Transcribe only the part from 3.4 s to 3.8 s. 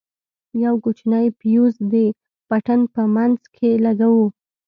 کښې